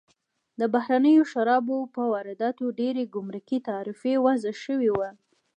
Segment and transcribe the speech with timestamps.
[0.59, 5.09] د بهرنیو شرابو پر وارداتو ډېر ګمرکي تعرفه وضع شوې وه.